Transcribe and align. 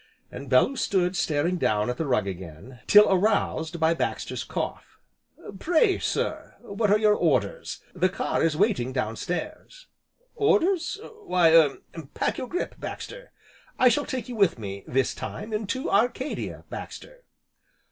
And 0.31 0.49
Bellew 0.49 0.77
stood 0.77 1.15
staring 1.15 1.57
down 1.59 1.87
at 1.87 1.97
the 1.97 2.07
rug 2.07 2.25
again, 2.27 2.79
till 2.87 3.07
aroused 3.07 3.79
by 3.79 3.93
Baxter's 3.93 4.43
cough: 4.43 4.97
"Pray 5.59 5.99
sir, 5.99 6.55
what 6.61 6.89
are 6.89 6.97
your 6.97 7.13
orders, 7.13 7.81
the 7.93 8.09
car 8.09 8.41
is 8.41 8.57
waiting 8.57 8.93
downstairs?" 8.93 9.85
"Orders? 10.35 10.99
why 11.27 11.55
er 11.55 11.77
pack 12.15 12.39
your 12.39 12.47
grip, 12.47 12.79
Baxter, 12.79 13.31
I 13.77 13.89
shall 13.89 14.05
take 14.07 14.27
you 14.27 14.35
with 14.35 14.57
me, 14.57 14.83
this 14.87 15.13
time, 15.13 15.53
into 15.53 15.87
Arcadia, 15.91 16.63
Baxter." 16.71 17.23